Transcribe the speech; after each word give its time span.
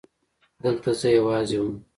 دلته 0.63 0.91
زه 0.99 1.09
يوازې 1.17 1.57
وم. 1.61 1.75